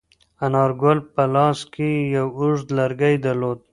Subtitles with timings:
[0.45, 3.59] انارګل په لاس کې یو اوږد لرګی درلود.